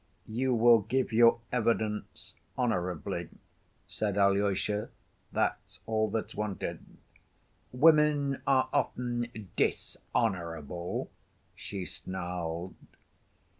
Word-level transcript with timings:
"You 0.25 0.55
will 0.55 0.79
give 0.79 1.13
your 1.13 1.41
evidence 1.51 2.33
honorably," 2.57 3.29
said 3.87 4.17
Alyosha; 4.17 4.89
"that's 5.31 5.79
all 5.85 6.09
that's 6.09 6.33
wanted." 6.33 6.79
"Women 7.71 8.41
are 8.47 8.67
often 8.73 9.29
dishonorable," 9.55 11.11
she 11.55 11.85
snarled. 11.85 12.73